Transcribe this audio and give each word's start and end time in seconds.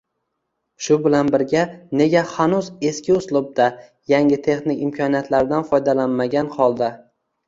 Shu 0.85 0.95
bilan 1.07 1.27
birga, 1.33 1.65
nega 1.99 2.23
hanuz 2.31 2.69
eski 2.91 3.13
uslubda– 3.15 3.67
yangi 4.13 4.39
texnik 4.49 4.81
imkoniyatlardan 4.87 5.69
foydalanmagan 5.69 6.51
holda 6.57 6.89